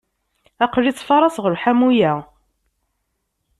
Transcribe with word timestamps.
Aql-i 0.65 0.91
ttfaraṣeɣ 0.93 1.45
lḥamu-ya. 1.55 2.13